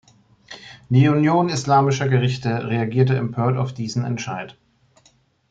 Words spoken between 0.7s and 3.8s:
Die Union islamischer Gerichte reagierte empört auf